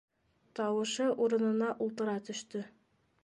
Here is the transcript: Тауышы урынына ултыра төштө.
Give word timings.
Тауышы 0.59 1.09
урынына 1.25 1.69
ултыра 1.87 2.17
төштө. 2.31 2.65